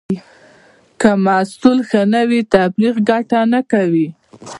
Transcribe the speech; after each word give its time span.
که 1.01 1.09
محصول 1.25 1.77
ښه 1.89 2.01
نه 2.13 2.21
وي، 2.29 2.41
تبلیغ 2.55 2.95
ګټه 3.09 3.39
نه 3.53 3.61
کوي. 3.71 4.07